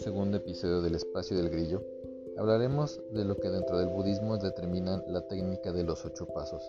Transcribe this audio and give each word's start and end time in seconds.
segundo 0.00 0.38
episodio 0.38 0.80
del 0.80 0.94
Espacio 0.94 1.36
del 1.36 1.50
Grillo, 1.50 1.82
hablaremos 2.38 3.02
de 3.12 3.22
lo 3.22 3.36
que 3.36 3.50
dentro 3.50 3.78
del 3.78 3.88
budismo 3.88 4.38
determinan 4.38 5.04
la 5.08 5.28
técnica 5.28 5.72
de 5.72 5.84
los 5.84 6.06
ocho 6.06 6.24
pasos, 6.24 6.62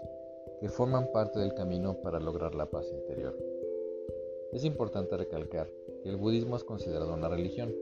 que 0.60 0.68
forman 0.68 1.14
parte 1.14 1.40
del 1.40 1.54
camino 1.54 2.02
para 2.02 2.20
lograr 2.20 2.56
la 2.56 2.66
paz 2.66 2.92
interior. 2.92 3.34
Es 4.52 4.66
importante 4.66 5.16
recalcar 5.16 5.70
que 6.04 6.10
el 6.10 6.18
budismo 6.18 6.58
es 6.58 6.66
considerado 6.66 7.14
una 7.14 7.30
religión, 7.30 7.74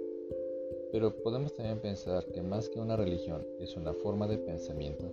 pero 0.92 1.16
podemos 1.24 1.52
también 1.56 1.80
pensar 1.80 2.28
que 2.28 2.44
más 2.44 2.70
que 2.70 2.80
una 2.80 2.96
religión 2.96 3.44
es 3.60 3.76
una 3.76 3.94
forma 3.94 4.28
de 4.28 4.38
pensamiento 4.38 5.12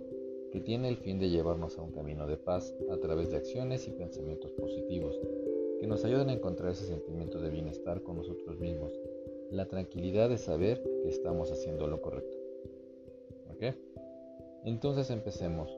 que 0.51 0.61
tiene 0.61 0.87
el 0.89 0.97
fin 0.97 1.17
de 1.17 1.31
llevarnos 1.31 1.79
a 1.79 1.81
un 1.81 1.93
camino 1.93 2.27
de 2.27 2.37
paz 2.37 2.75
a 2.91 2.97
través 2.97 3.31
de 3.31 3.37
acciones 3.37 3.87
y 3.87 3.91
pensamientos 3.91 4.51
positivos 4.51 5.19
que 5.79 5.87
nos 5.87 6.05
ayuden 6.05 6.29
a 6.29 6.33
encontrar 6.33 6.73
ese 6.73 6.85
sentimiento 6.85 7.39
de 7.39 7.49
bienestar 7.49 8.03
con 8.03 8.17
nosotros 8.17 8.59
mismos, 8.59 8.93
la 9.51 9.67
tranquilidad 9.67 10.29
de 10.29 10.37
saber 10.37 10.81
que 11.03 11.09
estamos 11.09 11.51
haciendo 11.51 11.87
lo 11.87 12.01
correcto. 12.01 12.37
¿Ok? 13.51 13.75
Entonces 14.65 15.09
empecemos. 15.09 15.75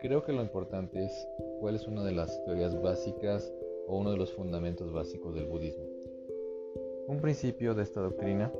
Creo 0.00 0.24
que 0.24 0.32
lo 0.32 0.42
importante 0.42 1.04
es 1.04 1.28
cuál 1.60 1.74
es 1.74 1.86
una 1.86 2.04
de 2.04 2.12
las 2.12 2.42
teorías 2.44 2.80
básicas 2.80 3.52
o 3.86 3.98
uno 3.98 4.12
de 4.12 4.16
los 4.16 4.32
fundamentos 4.32 4.92
básicos 4.92 5.34
del 5.34 5.46
budismo. 5.46 5.84
Un 7.06 7.20
principio 7.20 7.74
de 7.74 7.82
esta 7.82 8.00
doctrina 8.00 8.52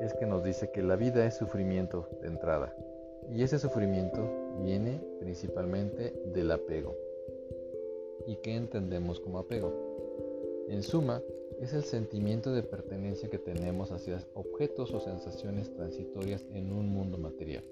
es 0.00 0.12
que 0.14 0.26
nos 0.26 0.44
dice 0.44 0.70
que 0.70 0.82
la 0.82 0.96
vida 0.96 1.24
es 1.26 1.36
sufrimiento 1.36 2.08
de 2.20 2.28
entrada 2.28 2.74
y 3.30 3.42
ese 3.42 3.58
sufrimiento 3.58 4.28
viene 4.62 5.00
principalmente 5.20 6.12
del 6.32 6.50
apego. 6.50 6.96
¿Y 8.26 8.36
qué 8.36 8.56
entendemos 8.56 9.20
como 9.20 9.38
apego? 9.38 9.72
En 10.68 10.82
suma, 10.82 11.22
es 11.60 11.72
el 11.72 11.82
sentimiento 11.82 12.52
de 12.52 12.62
pertenencia 12.62 13.28
que 13.28 13.38
tenemos 13.38 13.90
hacia 13.90 14.24
objetos 14.34 14.92
o 14.92 15.00
sensaciones 15.00 15.72
transitorias 15.74 16.44
en 16.54 16.72
un 16.72 16.88
mundo 16.88 17.18
material. 17.18 17.64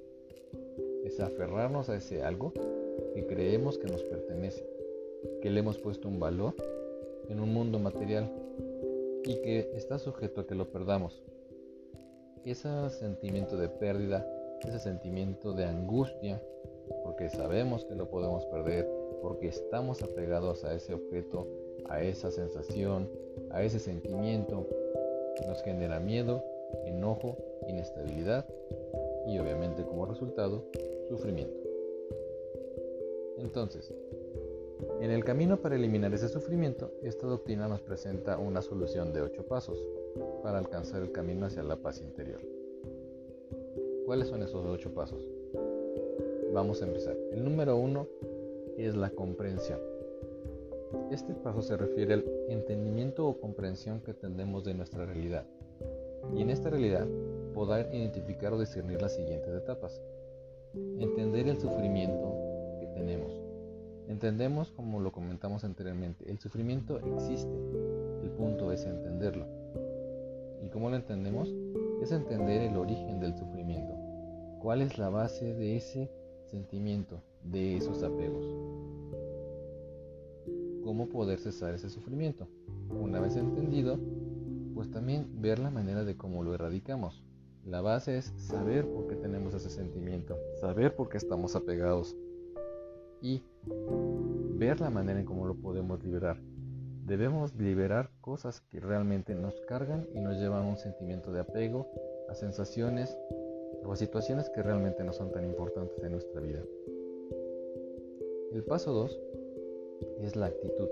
Es 1.04 1.20
aferrarnos 1.20 1.88
a 1.88 1.96
ese 1.96 2.22
algo 2.22 2.52
que 3.14 3.26
creemos 3.26 3.78
que 3.78 3.86
nos 3.86 4.02
pertenece, 4.02 4.66
que 5.40 5.50
le 5.50 5.60
hemos 5.60 5.78
puesto 5.78 6.08
un 6.08 6.18
valor 6.18 6.54
en 7.28 7.38
un 7.38 7.52
mundo 7.52 7.78
material 7.78 8.30
y 9.24 9.36
que 9.42 9.70
está 9.74 9.98
sujeto 9.98 10.40
a 10.40 10.46
que 10.46 10.56
lo 10.56 10.70
perdamos. 10.70 11.22
Ese 12.44 12.68
sentimiento 12.90 13.56
de 13.56 13.68
pérdida, 13.68 14.26
ese 14.64 14.80
sentimiento 14.80 15.52
de 15.52 15.64
angustia, 15.64 16.42
porque 17.04 17.28
sabemos 17.28 17.84
que 17.84 17.94
lo 17.94 18.08
podemos 18.08 18.44
perder, 18.46 18.88
porque 19.22 19.48
estamos 19.48 20.02
apegados 20.02 20.64
a 20.64 20.74
ese 20.74 20.94
objeto, 20.94 21.46
a 21.88 22.02
esa 22.02 22.30
sensación, 22.30 23.08
a 23.50 23.62
ese 23.62 23.78
sentimiento, 23.78 24.66
nos 25.46 25.62
genera 25.62 26.00
miedo, 26.00 26.42
enojo, 26.84 27.36
inestabilidad 27.68 28.46
y 29.26 29.38
obviamente 29.38 29.82
como 29.84 30.06
resultado, 30.06 30.64
sufrimiento. 31.08 31.58
Entonces, 33.38 33.92
en 35.00 35.10
el 35.10 35.24
camino 35.24 35.58
para 35.58 35.76
eliminar 35.76 36.12
ese 36.14 36.28
sufrimiento, 36.28 36.90
esta 37.02 37.26
doctrina 37.26 37.68
nos 37.68 37.80
presenta 37.80 38.38
una 38.38 38.62
solución 38.62 39.12
de 39.12 39.22
ocho 39.22 39.44
pasos 39.46 39.78
para 40.42 40.58
alcanzar 40.58 41.02
el 41.02 41.12
camino 41.12 41.46
hacia 41.46 41.62
la 41.62 41.76
paz 41.76 42.00
interior. 42.00 42.40
¿Cuáles 44.06 44.28
son 44.28 44.42
esos 44.42 44.64
ocho 44.64 44.94
pasos? 44.94 45.28
Vamos 46.52 46.80
a 46.80 46.86
empezar. 46.86 47.16
El 47.32 47.44
número 47.44 47.76
uno 47.76 48.06
es 48.76 48.94
la 48.94 49.10
comprensión. 49.10 49.80
Este 51.10 51.34
paso 51.34 51.60
se 51.62 51.76
refiere 51.76 52.24
entendimiento 52.48 53.26
o 53.26 53.40
comprensión 53.40 54.00
que 54.00 54.14
tenemos 54.14 54.64
de 54.64 54.74
nuestra 54.74 55.04
realidad. 55.04 55.46
Y 56.34 56.42
en 56.42 56.50
esta 56.50 56.70
realidad 56.70 57.06
poder 57.54 57.94
identificar 57.94 58.52
o 58.52 58.60
discernir 58.60 59.00
las 59.00 59.14
siguientes 59.14 59.54
etapas. 59.54 60.00
Entender 60.98 61.48
el 61.48 61.58
sufrimiento 61.58 62.34
que 62.80 62.86
tenemos 62.88 63.46
Entendemos, 64.08 64.70
como 64.70 65.00
lo 65.00 65.10
comentamos 65.10 65.64
anteriormente, 65.64 66.30
el 66.30 66.38
sufrimiento 66.38 67.00
existe, 67.00 67.52
el 68.22 68.30
punto 68.30 68.70
es 68.70 68.84
entenderlo. 68.84 69.46
¿Y 70.64 70.68
cómo 70.68 70.90
lo 70.90 70.96
entendemos? 70.96 71.52
Es 72.00 72.12
entender 72.12 72.62
el 72.62 72.76
origen 72.76 73.18
del 73.18 73.36
sufrimiento, 73.36 73.94
cuál 74.60 74.82
es 74.82 74.96
la 74.96 75.08
base 75.08 75.54
de 75.54 75.76
ese 75.76 76.08
sentimiento, 76.44 77.20
de 77.42 77.76
esos 77.76 78.04
apegos. 78.04 78.46
¿Cómo 80.86 81.08
poder 81.08 81.40
cesar 81.40 81.74
ese 81.74 81.90
sufrimiento? 81.90 82.46
Una 82.90 83.18
vez 83.18 83.34
entendido, 83.34 83.98
pues 84.72 84.88
también 84.88 85.42
ver 85.42 85.58
la 85.58 85.68
manera 85.68 86.04
de 86.04 86.16
cómo 86.16 86.44
lo 86.44 86.54
erradicamos. 86.54 87.24
La 87.64 87.80
base 87.80 88.18
es 88.18 88.32
saber 88.36 88.86
por 88.86 89.08
qué 89.08 89.16
tenemos 89.16 89.52
ese 89.52 89.68
sentimiento, 89.68 90.38
saber 90.60 90.94
por 90.94 91.08
qué 91.08 91.16
estamos 91.16 91.56
apegados 91.56 92.14
y 93.20 93.42
ver 94.54 94.80
la 94.80 94.90
manera 94.90 95.18
en 95.18 95.26
cómo 95.26 95.44
lo 95.48 95.56
podemos 95.56 96.04
liberar. 96.04 96.40
Debemos 97.04 97.52
liberar 97.56 98.12
cosas 98.20 98.60
que 98.70 98.78
realmente 98.78 99.34
nos 99.34 99.60
cargan 99.62 100.06
y 100.14 100.20
nos 100.20 100.38
llevan 100.38 100.66
a 100.66 100.68
un 100.68 100.76
sentimiento 100.76 101.32
de 101.32 101.40
apego, 101.40 101.88
a 102.28 102.36
sensaciones 102.36 103.18
o 103.82 103.90
a 103.90 103.96
situaciones 103.96 104.48
que 104.50 104.62
realmente 104.62 105.02
no 105.02 105.12
son 105.12 105.32
tan 105.32 105.44
importantes 105.44 106.00
en 106.04 106.12
nuestra 106.12 106.40
vida. 106.40 106.62
El 108.52 108.62
paso 108.62 108.92
2 108.92 109.20
es 110.22 110.36
la 110.36 110.46
actitud. 110.46 110.88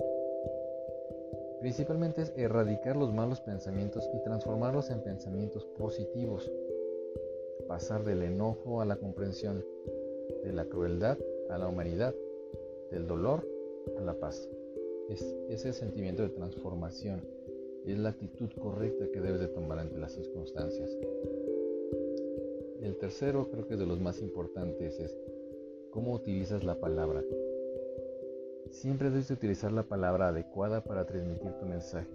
Principalmente 1.61 2.23
es 2.23 2.33
erradicar 2.37 2.97
los 2.97 3.13
malos 3.13 3.41
pensamientos 3.41 4.09
y 4.13 4.23
transformarlos 4.23 4.91
en 4.91 5.03
pensamientos 5.03 5.65
positivos. 5.79 6.51
Pasar 7.67 8.05
del 8.05 8.23
enojo 8.23 8.81
a 8.81 8.85
la 8.85 8.97
comprensión, 8.97 9.65
de 10.43 10.53
la 10.53 10.67
crueldad 10.67 11.19
a 11.49 11.59
la 11.59 11.69
humanidad, 11.69 12.15
del 12.91 13.07
dolor 13.07 13.47
a 13.99 14.01
la 14.03 14.15
paz. 14.15 14.49
Es 15.09 15.23
ese 15.49 15.73
sentimiento 15.73 16.23
de 16.23 16.31
transformación 16.31 17.23
es 17.87 17.99
la 17.99 18.11
actitud 18.11 18.49
correcta 18.59 19.07
que 19.13 19.21
debes 19.21 19.41
de 19.41 19.49
tomar 19.49 19.79
ante 19.79 19.99
las 19.99 20.13
circunstancias. 20.13 20.91
El 22.81 22.97
tercero, 22.97 23.49
creo 23.51 23.67
que 23.67 23.77
de 23.77 23.87
los 23.87 24.01
más 24.01 24.21
importantes, 24.23 24.99
es 25.01 25.17
cómo 25.91 26.15
utilizas 26.15 26.65
la 26.65 26.81
palabra. 26.81 27.23
Siempre 28.75 29.09
debes 29.09 29.29
de 29.29 29.35
utilizar 29.35 29.71
la 29.71 29.85
palabra 29.85 30.29
adecuada 30.29 30.83
para 30.83 31.07
transmitir 31.07 31.53
tu 31.53 31.65
mensaje. 31.65 32.09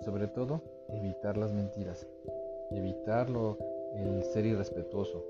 Sobre 0.00 0.26
todo, 0.26 0.62
evitar 0.88 1.36
las 1.36 1.52
mentiras, 1.52 2.06
evitarlo 2.70 3.58
el 3.94 4.24
ser 4.24 4.46
irrespetuoso, 4.46 5.22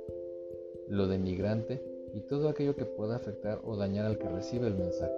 lo 0.89 1.09
denigrante 1.09 1.83
y 2.15 2.21
todo 2.21 2.49
aquello 2.49 2.77
que 2.77 2.85
pueda 2.85 3.17
afectar 3.17 3.61
o 3.65 3.77
dañar 3.77 4.07
al 4.07 4.19
que 4.19 4.29
recibe 4.29 4.69
el 4.69 4.77
mensaje. 4.77 5.13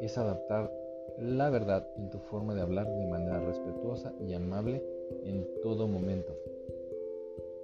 Es 0.00 0.16
adaptar 0.16 0.72
la 1.18 1.50
verdad 1.50 1.86
en 1.96 2.08
tu 2.10 2.18
forma 2.20 2.54
de 2.54 2.62
hablar 2.62 2.86
de 2.86 3.06
manera 3.06 3.44
respetuosa 3.44 4.14
y 4.20 4.32
amable 4.32 4.80
en 5.24 5.44
todo 5.60 5.88
momento. 5.88 6.36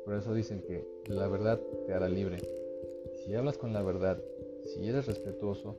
Por 0.04 0.14
eso 0.14 0.34
dicen 0.34 0.62
que 0.62 0.84
la 1.06 1.28
verdad 1.28 1.60
te 1.87 1.94
hará 1.94 2.08
libre. 2.08 2.38
Si 3.14 3.34
hablas 3.37 3.56
con 3.56 3.72
la 3.72 3.82
verdad, 3.82 4.19
si 4.64 4.88
eres 4.88 5.06
respetuoso, 5.06 5.76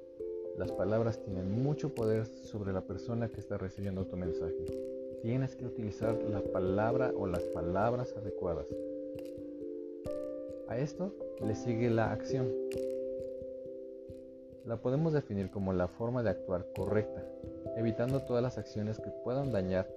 las 0.60 0.74
palabras 0.74 1.24
tienen 1.24 1.64
mucho 1.64 1.96
poder 1.96 2.26
sobre 2.26 2.74
la 2.74 2.82
persona 2.82 3.30
que 3.30 3.40
está 3.40 3.58
recibiendo 3.58 4.06
tu 4.06 4.18
mensaje. 4.18 4.66
Tienes 5.22 5.56
que 5.56 5.66
utilizar 5.66 6.22
la 6.24 6.42
palabra 6.42 7.14
o 7.18 7.28
las 7.28 7.44
palabras 7.44 8.14
adecuadas. 8.18 8.66
A 10.68 10.78
esto 10.78 11.14
le 11.42 11.56
sigue 11.56 11.90
la 11.90 12.12
acción. 12.12 12.52
La 14.66 14.76
podemos 14.76 15.14
definir 15.14 15.50
como 15.50 15.72
la 15.72 15.88
forma 15.88 16.24
de 16.24 16.32
actuar 16.32 16.68
correcta, 16.76 17.24
evitando 17.78 18.20
todas 18.24 18.44
las 18.44 18.58
acciones 18.58 19.00
que 19.00 19.12
puedan 19.24 19.54
dañar 19.54 19.90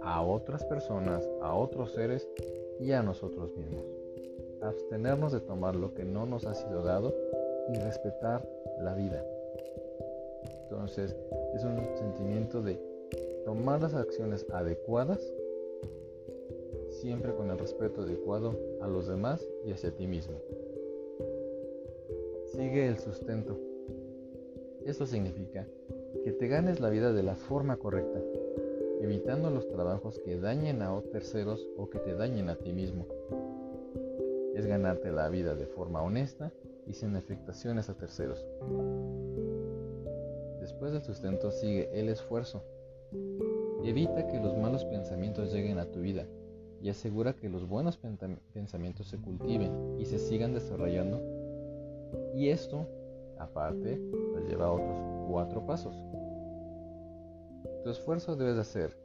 a 0.00 0.22
otras 0.22 0.62
personas, 0.64 1.28
a 1.42 1.56
otros 1.56 1.90
seres 1.90 2.28
y 2.78 2.92
a 2.92 3.02
nosotros 3.02 3.50
mismos. 3.56 3.84
Abstenernos 4.62 5.32
de 5.32 5.40
tomar 5.40 5.74
lo 5.74 5.92
que 5.92 6.04
no 6.04 6.24
nos 6.24 6.46
ha 6.46 6.54
sido 6.54 6.84
dado 6.84 7.12
y 7.68 7.78
respetar 7.80 8.48
la 8.78 8.94
vida. 8.94 9.24
Entonces 10.70 11.16
es 11.54 11.64
un 11.64 11.78
sentimiento 11.96 12.62
de 12.62 12.78
tomar 13.44 13.82
las 13.82 13.94
acciones 13.94 14.46
adecuadas 14.52 15.20
siempre 16.90 17.34
con 17.34 17.50
el 17.50 17.58
respeto 17.58 18.02
adecuado 18.02 18.56
a 18.80 18.86
los 18.86 19.08
demás 19.08 19.44
y 19.64 19.72
hacia 19.72 19.90
ti 19.90 20.06
mismo. 20.06 20.40
Sigue 22.52 22.86
el 22.86 22.98
sustento. 22.98 23.58
Esto 24.84 25.06
significa 25.06 25.66
que 26.24 26.32
te 26.32 26.46
ganes 26.46 26.78
la 26.80 26.90
vida 26.90 27.12
de 27.12 27.22
la 27.22 27.34
forma 27.34 27.76
correcta, 27.76 28.20
evitando 29.00 29.50
los 29.50 29.68
trabajos 29.68 30.18
que 30.18 30.38
dañen 30.38 30.82
a 30.82 31.00
terceros 31.12 31.66
o 31.76 31.88
que 31.90 31.98
te 31.98 32.14
dañen 32.14 32.48
a 32.48 32.56
ti 32.56 32.72
mismo. 32.72 33.06
Es 34.54 34.66
ganarte 34.66 35.10
la 35.10 35.28
vida 35.28 35.54
de 35.54 35.66
forma 35.66 36.02
honesta 36.02 36.52
y 36.86 36.92
sin 36.92 37.16
afectaciones 37.16 37.88
a 37.88 37.94
terceros. 37.94 38.44
Después 40.60 40.92
del 40.92 41.02
sustento 41.02 41.50
sigue 41.50 41.88
el 41.98 42.08
esfuerzo. 42.08 42.62
Evita 43.82 44.26
que 44.26 44.38
los 44.38 44.56
malos 44.58 44.84
pensamientos 44.84 45.52
lleguen 45.52 45.78
a 45.78 45.86
tu 45.86 46.00
vida 46.00 46.26
y 46.82 46.90
asegura 46.90 47.34
que 47.34 47.48
los 47.48 47.66
buenos 47.66 47.98
pensamientos 48.52 49.08
se 49.08 49.18
cultiven 49.18 49.96
y 49.98 50.04
se 50.04 50.18
sigan 50.18 50.52
desarrollando. 50.52 51.20
Y 52.34 52.48
esto, 52.48 52.86
aparte, 53.38 53.96
nos 53.96 54.48
lleva 54.48 54.66
a 54.66 54.72
otros 54.72 54.98
cuatro 55.28 55.64
pasos. 55.64 55.96
Tu 57.82 57.90
esfuerzo 57.90 58.36
debes 58.36 58.58
hacer. 58.58 58.96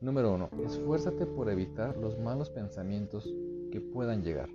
Número 0.00 0.34
uno, 0.34 0.48
esfuérzate 0.64 1.26
por 1.26 1.48
evitar 1.50 1.96
los 1.96 2.18
malos 2.18 2.50
pensamientos 2.50 3.24
que 3.70 3.80
puedan 3.80 4.22
llegar. 4.22 4.50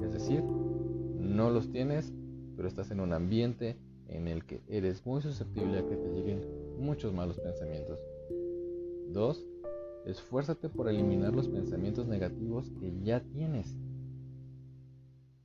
Es 0.00 0.12
decir, 0.12 0.42
no 0.42 1.50
los 1.50 1.70
tienes, 1.70 2.12
pero 2.56 2.68
estás 2.68 2.90
en 2.90 3.00
un 3.00 3.12
ambiente 3.12 3.76
en 4.10 4.28
el 4.28 4.44
que 4.44 4.60
eres 4.68 5.04
muy 5.06 5.22
susceptible 5.22 5.78
a 5.78 5.86
que 5.86 5.96
te 5.96 6.08
lleguen 6.08 6.44
muchos 6.78 7.12
malos 7.12 7.38
pensamientos. 7.38 7.98
2. 9.08 9.46
Esfuérzate 10.06 10.68
por 10.68 10.88
eliminar 10.88 11.34
los 11.34 11.48
pensamientos 11.48 12.06
negativos 12.06 12.70
que 12.80 12.92
ya 13.02 13.20
tienes. 13.20 13.76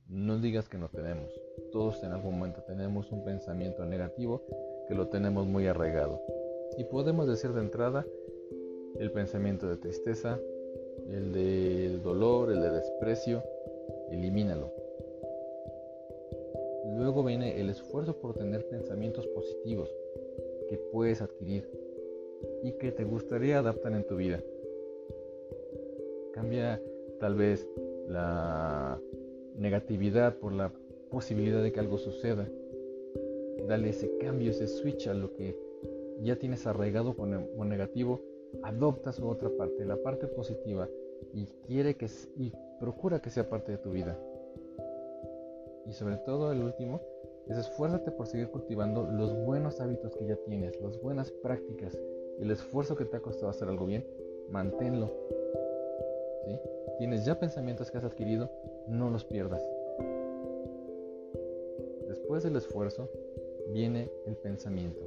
No 0.08 0.38
digas 0.38 0.68
que 0.68 0.78
no 0.78 0.88
tenemos. 0.88 1.30
Todos 1.72 2.02
en 2.02 2.12
algún 2.12 2.38
momento 2.38 2.62
tenemos 2.62 3.10
un 3.12 3.24
pensamiento 3.24 3.84
negativo 3.84 4.42
que 4.88 4.94
lo 4.94 5.08
tenemos 5.08 5.46
muy 5.46 5.66
arraigado. 5.66 6.20
Y 6.78 6.84
podemos 6.84 7.26
decir 7.26 7.52
de 7.52 7.60
entrada 7.60 8.06
el 8.98 9.10
pensamiento 9.12 9.68
de 9.68 9.76
tristeza, 9.76 10.38
el 11.08 11.32
de 11.32 11.98
dolor, 11.98 12.50
el 12.50 12.60
de 12.60 12.70
desprecio, 12.70 13.42
elimínalo. 14.10 14.75
Luego 16.96 17.22
viene 17.22 17.60
el 17.60 17.68
esfuerzo 17.68 18.16
por 18.16 18.34
tener 18.34 18.66
pensamientos 18.68 19.26
positivos 19.26 19.94
que 20.70 20.78
puedes 20.78 21.20
adquirir 21.20 21.68
y 22.62 22.72
que 22.72 22.90
te 22.90 23.04
gustaría 23.04 23.58
adaptar 23.58 23.92
en 23.92 24.06
tu 24.06 24.16
vida. 24.16 24.42
Cambia 26.32 26.82
tal 27.20 27.34
vez 27.34 27.68
la 28.08 28.98
negatividad 29.56 30.36
por 30.38 30.52
la 30.52 30.72
posibilidad 31.10 31.62
de 31.62 31.70
que 31.70 31.80
algo 31.80 31.98
suceda. 31.98 32.48
Dale 33.68 33.90
ese 33.90 34.16
cambio, 34.16 34.50
ese 34.50 34.66
switch 34.66 35.06
a 35.08 35.14
lo 35.14 35.34
que 35.34 35.54
ya 36.22 36.36
tienes 36.36 36.66
arraigado 36.66 37.14
con 37.14 37.30
lo 37.30 37.64
negativo. 37.64 38.22
Adopta 38.62 39.12
su 39.12 39.28
otra 39.28 39.50
parte, 39.50 39.84
la 39.84 39.96
parte 39.96 40.28
positiva, 40.28 40.88
y 41.34 41.44
quiere 41.66 41.94
que 41.96 42.06
y 42.38 42.52
procura 42.80 43.20
que 43.20 43.28
sea 43.28 43.50
parte 43.50 43.72
de 43.72 43.78
tu 43.78 43.90
vida. 43.90 44.18
Y 45.86 45.92
sobre 45.92 46.16
todo 46.16 46.52
el 46.52 46.62
último 46.62 47.00
es 47.48 47.56
esfuérzate 47.56 48.10
por 48.10 48.26
seguir 48.26 48.48
cultivando 48.48 49.04
los 49.04 49.34
buenos 49.44 49.80
hábitos 49.80 50.16
que 50.16 50.26
ya 50.26 50.36
tienes, 50.36 50.80
las 50.80 51.00
buenas 51.00 51.30
prácticas, 51.30 51.96
el 52.40 52.50
esfuerzo 52.50 52.96
que 52.96 53.04
te 53.04 53.16
ha 53.16 53.20
costado 53.20 53.48
hacer 53.48 53.68
algo 53.68 53.86
bien, 53.86 54.04
manténlo. 54.50 55.12
Tienes 56.98 57.24
ya 57.24 57.38
pensamientos 57.38 57.90
que 57.90 57.98
has 57.98 58.04
adquirido, 58.04 58.50
no 58.88 59.10
los 59.10 59.24
pierdas. 59.24 59.62
Después 62.08 62.42
del 62.42 62.56
esfuerzo 62.56 63.08
viene 63.72 64.10
el 64.26 64.36
pensamiento. 64.36 65.06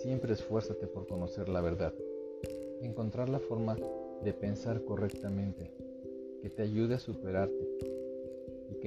Siempre 0.00 0.32
esfuérzate 0.32 0.86
por 0.86 1.06
conocer 1.06 1.48
la 1.48 1.60
verdad, 1.60 1.92
encontrar 2.80 3.28
la 3.28 3.40
forma 3.40 3.76
de 4.22 4.32
pensar 4.32 4.82
correctamente, 4.84 5.70
que 6.40 6.48
te 6.48 6.62
ayude 6.62 6.94
a 6.94 6.98
superarte 6.98 7.97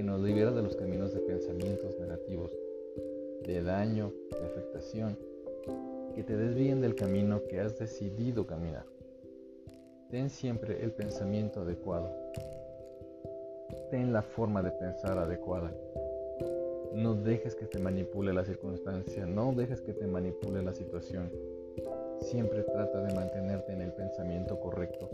que 0.02 0.08
nos 0.08 0.20
libera 0.20 0.50
de 0.50 0.64
los 0.64 0.76
caminos 0.76 1.14
de 1.14 1.20
pensamientos 1.20 1.96
negativos, 2.00 2.52
de 3.46 3.62
daño, 3.62 4.12
de 4.32 4.48
afectación, 4.48 5.16
que 6.16 6.24
te 6.24 6.36
desvíen 6.36 6.82
del 6.82 6.96
camino 6.96 7.44
que 7.48 7.60
has 7.60 7.78
decidido 7.78 8.48
caminar. 8.48 8.84
Ten 10.10 10.32
siempre 10.32 10.84
el 10.84 10.92
pensamiento 10.92 11.62
adecuado. 11.62 12.10
Ten 13.92 14.12
la 14.12 14.24
forma 14.24 14.64
de 14.64 14.72
pensar 14.72 15.20
adecuada. 15.20 15.72
No 16.96 17.14
dejes 17.14 17.54
que 17.54 17.68
te 17.68 17.78
manipule 17.78 18.34
la 18.34 18.44
circunstancia, 18.44 19.28
no 19.28 19.54
dejes 19.54 19.82
que 19.82 19.94
te 19.94 20.08
manipule 20.08 20.64
la 20.64 20.74
situación. 20.74 21.32
Siempre 22.22 22.64
trata 22.64 23.04
de 23.04 23.14
mantenerte 23.14 23.72
en 23.72 23.82
el 23.82 23.94
pensamiento 23.94 24.60
correcto. 24.60 25.12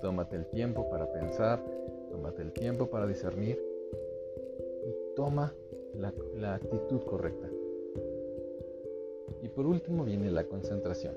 Tómate 0.00 0.34
el 0.34 0.46
tiempo 0.46 0.90
para 0.90 1.06
pensar, 1.12 1.62
tómate 2.10 2.42
el 2.42 2.50
tiempo 2.50 2.90
para 2.90 3.06
discernir 3.06 3.69
toma 5.20 5.52
la, 5.92 6.54
actitud 6.54 7.02
correcta. 7.02 7.46
Y 9.42 9.48
por 9.48 9.66
último 9.66 10.06
viene 10.06 10.30
la 10.30 10.44
concentración. 10.44 11.14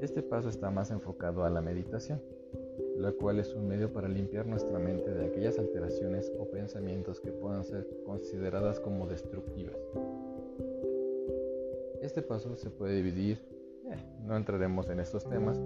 Este 0.00 0.22
paso 0.22 0.48
está 0.48 0.70
más 0.70 0.90
enfocado 0.90 1.44
a 1.44 1.50
la 1.50 1.60
meditación, 1.60 2.22
la 2.96 3.12
cual 3.12 3.40
es 3.40 3.52
un 3.54 3.68
medio 3.68 3.92
para 3.92 4.08
limpiar 4.08 4.46
nuestra 4.46 4.78
mente 4.78 5.12
de 5.12 5.26
aquellas 5.26 5.58
alteraciones 5.58 6.32
o 6.38 6.46
pensamientos 6.46 7.20
que 7.20 7.30
puedan 7.30 7.62
ser 7.62 7.86
consideradas 8.06 8.80
como 8.80 9.06
destructivas. 9.06 9.76
Este 12.00 12.22
paso 12.22 12.56
se 12.56 12.70
puede 12.70 12.94
dividir, 12.94 13.36
eh, 13.84 14.02
no 14.24 14.34
entraremos 14.34 14.88
en 14.88 15.00
estos 15.00 15.28
temas, 15.28 15.60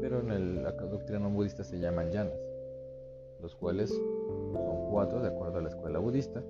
pero 0.00 0.18
en 0.18 0.64
la 0.64 0.72
doctrina 0.72 1.28
budista 1.28 1.62
se 1.62 1.78
llaman 1.78 2.10
yanas, 2.10 2.34
los 3.40 3.54
cuales 3.54 3.90
son 3.90 4.90
cuatro 4.90 5.20
de 5.20 5.28
acuerdo 5.28 5.58
a 5.58 5.62
la 5.62 5.68
escuela 5.68 5.98
budista, 5.98 6.42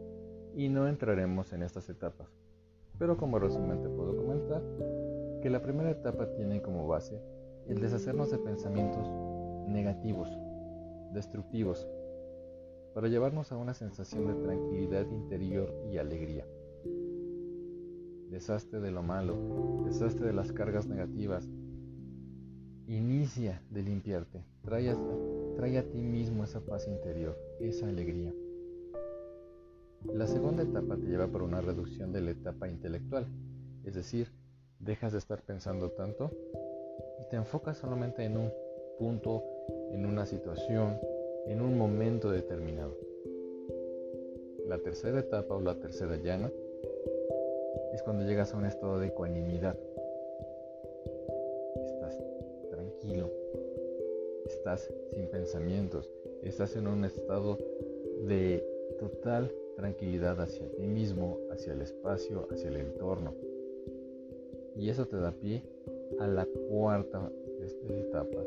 y 0.55 0.69
no 0.69 0.88
entraremos 0.88 1.53
en 1.53 1.62
estas 1.62 1.88
etapas. 1.91 2.29
Pero 2.99 3.17
como 3.17 3.38
resumen 3.38 3.83
puedo 3.91 4.17
comentar 4.17 4.62
que 5.43 5.50
la 5.50 5.61
primera 5.61 5.91
etapa 5.91 6.33
tiene 6.33 6.62
como 6.62 6.87
base 6.87 7.21
el 7.69 7.81
deshacernos 7.81 8.31
de 8.31 8.38
pensamientos 8.38 9.06
negativos, 9.69 10.31
destructivos, 11.12 11.87
para 12.94 13.09
llevarnos 13.09 13.53
a 13.53 13.56
una 13.59 13.75
sensación 13.75 14.27
de 14.27 14.35
tranquilidad 14.35 15.06
interior 15.11 15.75
y 15.93 15.99
alegría. 15.99 16.47
Deshazte 18.31 18.81
de 18.81 18.91
lo 18.91 19.03
malo, 19.03 19.37
deshazte 19.85 20.25
de 20.25 20.33
las 20.33 20.53
cargas 20.53 20.87
negativas. 20.87 21.47
Inicia 22.87 23.62
de 23.71 23.83
limpiarte, 23.83 24.44
trae 24.62 24.88
trae 25.56 25.79
a 25.79 25.82
ti 25.82 26.03
mismo 26.03 26.45
esa 26.45 26.61
paz 26.61 26.87
interior, 26.87 27.37
esa 27.61 27.88
alegría. 27.88 28.33
La 30.04 30.26
segunda 30.26 30.62
etapa 30.62 30.97
te 30.97 31.07
lleva 31.07 31.26
por 31.26 31.42
una 31.42 31.61
reducción 31.61 32.12
de 32.12 32.21
la 32.21 32.30
etapa 32.30 32.69
intelectual, 32.69 33.26
es 33.85 33.95
decir, 33.95 34.28
dejas 34.78 35.12
de 35.12 35.19
estar 35.19 35.42
pensando 35.42 35.90
tanto 35.90 36.30
y 37.21 37.28
te 37.28 37.37
enfocas 37.37 37.78
solamente 37.78 38.25
en 38.25 38.37
un 38.37 38.52
punto, 38.99 39.42
en 39.90 40.07
una 40.07 40.26
situación, 40.26 40.99
en 41.47 41.61
un 41.61 41.76
momento 41.76 42.30
determinado. 42.30 42.97
La 44.66 44.78
tercera 44.78 45.21
etapa 45.21 45.54
o 45.54 45.61
la 45.61 45.78
tercera 45.78 46.16
llana 46.16 46.50
es 47.92 48.02
cuando 48.02 48.25
llegas 48.25 48.52
a 48.52 48.59
un 48.59 48.66
estado 48.66 48.99
de 48.99 49.09
ecuanimidad. 49.09 49.78
Estás 54.66 54.92
sin 55.12 55.28
pensamientos, 55.28 56.11
estás 56.42 56.75
en 56.75 56.88
un 56.88 57.04
estado 57.04 57.56
de 58.26 58.66
total 58.99 59.52
tranquilidad 59.76 60.40
hacia 60.40 60.68
ti 60.73 60.82
mismo, 60.88 61.38
hacia 61.52 61.73
el 61.73 61.82
espacio, 61.82 62.49
hacia 62.50 62.70
el 62.70 62.78
entorno. 62.78 63.32
Y 64.75 64.90
eso 64.90 65.06
te 65.06 65.18
da 65.18 65.30
pie 65.30 65.62
a 66.18 66.26
la 66.26 66.49
cuarta 66.68 67.30
etapa, 67.88 68.42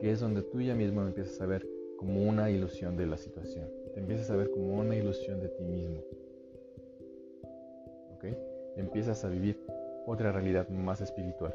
que 0.00 0.10
es 0.10 0.18
donde 0.18 0.42
tú 0.42 0.60
ya 0.60 0.74
mismo 0.74 1.02
empiezas 1.02 1.40
a 1.40 1.46
ver 1.46 1.64
como 1.96 2.28
una 2.28 2.50
ilusión 2.50 2.96
de 2.96 3.06
la 3.06 3.18
situación. 3.18 3.68
Te 3.94 4.00
empiezas 4.00 4.32
a 4.32 4.36
ver 4.36 4.50
como 4.50 4.80
una 4.80 4.96
ilusión 4.96 5.38
de 5.38 5.48
ti 5.48 5.62
mismo. 5.62 6.02
Empiezas 8.74 9.24
a 9.24 9.28
vivir 9.28 9.60
otra 10.06 10.32
realidad 10.32 10.68
más 10.70 11.00
espiritual. 11.00 11.54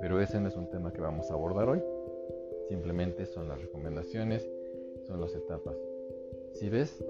Pero 0.00 0.20
ese 0.20 0.38
no 0.40 0.48
es 0.48 0.56
un 0.56 0.68
tema 0.68 0.92
que 0.92 1.00
vamos 1.00 1.30
a 1.30 1.34
abordar 1.34 1.70
hoy. 1.70 1.82
Simplemente 2.68 3.24
son 3.24 3.48
las 3.48 3.60
recomendaciones, 3.60 4.46
son 5.06 5.20
las 5.20 5.34
etapas. 5.34 5.76
Si 6.52 6.68
ves, 6.68 7.02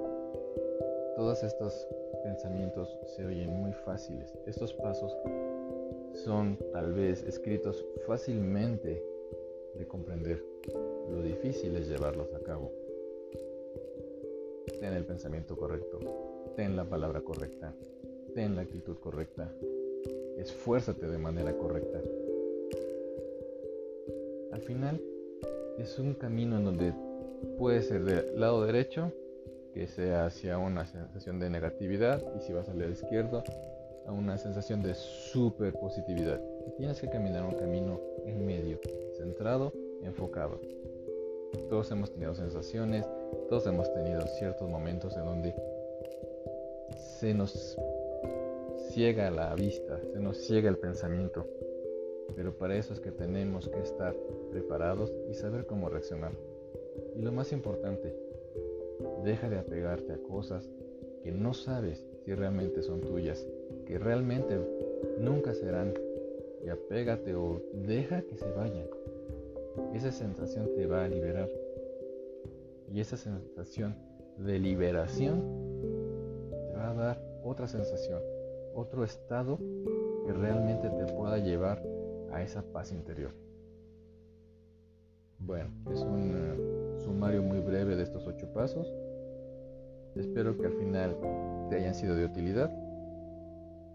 todos 1.16 1.42
estos 1.42 1.88
pensamientos 2.22 2.96
se 3.16 3.24
oyen 3.24 3.50
muy 3.50 3.72
fáciles. 3.72 4.32
Estos 4.46 4.72
pasos 4.74 5.12
son 6.14 6.56
tal 6.72 6.92
vez 6.92 7.24
escritos 7.24 7.84
fácilmente 8.06 9.02
de 9.74 9.86
comprender. 9.86 10.44
Lo 11.10 11.22
difícil 11.22 11.76
es 11.76 11.88
llevarlos 11.88 12.32
a 12.34 12.40
cabo. 12.40 12.70
Ten 14.80 14.92
el 14.92 15.04
pensamiento 15.04 15.56
correcto, 15.56 15.98
ten 16.54 16.76
la 16.76 16.84
palabra 16.84 17.20
correcta, 17.20 17.74
ten 18.34 18.54
la 18.54 18.62
actitud 18.62 18.96
correcta, 18.98 19.52
esfuérzate 20.36 21.08
de 21.08 21.18
manera 21.18 21.56
correcta. 21.56 22.00
Al 24.52 24.60
final 24.60 25.00
es 25.78 25.98
un 25.98 26.14
camino 26.14 26.56
en 26.56 26.64
donde 26.64 26.92
puede 27.56 27.82
ser 27.82 28.04
del 28.04 28.40
lado 28.40 28.64
derecho, 28.64 29.12
que 29.72 29.86
sea 29.86 30.26
hacia 30.26 30.58
una 30.58 30.86
sensación 30.86 31.38
de 31.38 31.50
negatividad, 31.50 32.22
y 32.36 32.40
si 32.40 32.52
vas 32.52 32.68
al 32.68 32.78
lado 32.78 32.90
izquierdo, 32.90 33.44
a 34.06 34.12
una 34.12 34.38
sensación 34.38 34.82
de 34.82 34.94
super 34.94 35.72
positividad. 35.74 36.40
tienes 36.76 37.00
que 37.00 37.08
caminar 37.08 37.44
un 37.44 37.54
camino 37.54 38.00
en 38.24 38.44
medio, 38.44 38.80
centrado, 39.16 39.72
enfocado. 40.02 40.60
Todos 41.68 41.90
hemos 41.90 42.10
tenido 42.10 42.34
sensaciones, 42.34 43.06
todos 43.48 43.66
hemos 43.66 43.92
tenido 43.92 44.22
ciertos 44.38 44.68
momentos 44.68 45.16
en 45.16 45.24
donde 45.24 45.54
se 46.96 47.34
nos 47.34 47.76
ciega 48.90 49.30
la 49.30 49.54
vista, 49.54 50.00
se 50.12 50.18
nos 50.18 50.38
ciega 50.38 50.68
el 50.68 50.78
pensamiento. 50.78 51.46
Pero 52.34 52.56
para 52.56 52.76
eso 52.76 52.92
es 52.92 53.00
que 53.00 53.10
tenemos 53.10 53.68
que 53.68 53.80
estar 53.80 54.14
preparados 54.50 55.12
y 55.30 55.34
saber 55.34 55.66
cómo 55.66 55.88
reaccionar. 55.88 56.32
Y 57.16 57.22
lo 57.22 57.32
más 57.32 57.52
importante, 57.52 58.14
deja 59.24 59.48
de 59.48 59.58
apegarte 59.58 60.12
a 60.12 60.18
cosas 60.18 60.70
que 61.22 61.32
no 61.32 61.54
sabes 61.54 62.06
si 62.24 62.34
realmente 62.34 62.82
son 62.82 63.00
tuyas, 63.00 63.46
que 63.86 63.98
realmente 63.98 64.58
nunca 65.18 65.54
serán. 65.54 65.94
Y 66.64 66.70
apégate 66.70 67.34
o 67.34 67.62
deja 67.72 68.22
que 68.22 68.36
se 68.36 68.50
vayan. 68.50 68.86
Esa 69.94 70.10
sensación 70.10 70.68
te 70.74 70.86
va 70.86 71.04
a 71.04 71.08
liberar. 71.08 71.48
Y 72.92 73.00
esa 73.00 73.16
sensación 73.16 73.94
de 74.38 74.58
liberación 74.58 75.42
te 76.50 76.76
va 76.76 76.90
a 76.90 76.94
dar 76.94 77.28
otra 77.44 77.66
sensación, 77.66 78.20
otro 78.74 79.04
estado 79.04 79.58
que 80.24 80.32
realmente 80.32 80.88
te 80.90 81.12
pueda 81.12 81.38
llevar 81.38 81.82
a 82.32 82.42
esa 82.42 82.62
paz 82.72 82.92
interior. 82.92 83.32
Bueno, 85.38 85.70
es 85.92 86.00
un 86.00 86.32
eh, 86.34 87.00
sumario 87.04 87.42
muy 87.42 87.60
breve 87.60 87.96
de 87.96 88.02
estos 88.02 88.26
ocho 88.26 88.52
pasos. 88.52 88.86
Espero 90.16 90.58
que 90.58 90.66
al 90.66 90.74
final 90.74 91.16
te 91.70 91.76
hayan 91.76 91.94
sido 91.94 92.16
de 92.16 92.24
utilidad. 92.24 92.70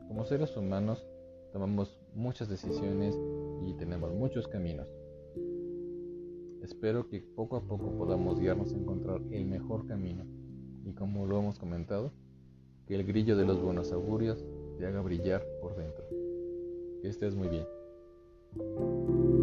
Como 0.08 0.26
seres 0.26 0.56
humanos 0.56 1.06
tomamos 1.52 2.00
muchas 2.16 2.48
decisiones 2.48 3.20
y 3.66 3.74
tenemos 3.74 4.14
muchos 4.14 4.48
caminos. 4.48 4.88
Espero 6.62 7.10
que 7.10 7.20
poco 7.20 7.58
a 7.58 7.62
poco 7.62 7.92
podamos 7.98 8.40
guiarnos 8.40 8.72
a 8.74 8.78
encontrar 8.78 9.22
el 9.32 9.46
mejor 9.46 9.86
camino 9.86 10.24
y 10.86 10.94
como 10.94 11.26
lo 11.26 11.40
hemos 11.40 11.60
comentado, 11.60 12.12
que 12.88 12.96
el 12.96 13.06
grillo 13.06 13.36
de 13.36 13.46
los 13.46 13.62
buenos 13.62 13.92
augurios 13.92 14.44
te 14.78 14.86
haga 14.86 15.02
brillar 15.02 15.46
por 15.62 15.76
dentro. 15.76 16.06
Que 17.02 17.10
estés 17.10 17.36
muy 17.36 17.50
bien. 17.50 17.66
Música 18.56 19.43